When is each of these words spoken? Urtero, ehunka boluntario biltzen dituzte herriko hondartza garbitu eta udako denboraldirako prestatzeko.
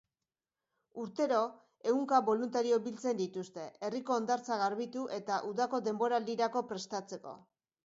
Urtero, 1.01 1.41
ehunka 1.91 2.21
boluntario 2.29 2.79
biltzen 2.87 3.21
dituzte 3.21 3.67
herriko 3.89 4.17
hondartza 4.17 4.59
garbitu 4.65 5.07
eta 5.21 5.39
udako 5.53 5.85
denboraldirako 5.91 6.67
prestatzeko. 6.75 7.39